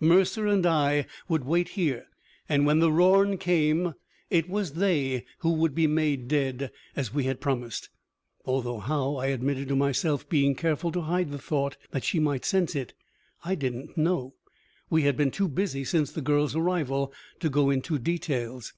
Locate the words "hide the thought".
11.02-11.76